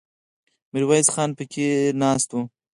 ميرويس 0.73 1.07
خان 1.13 1.29
پکې 1.37 1.47
کېناست. 1.53 2.31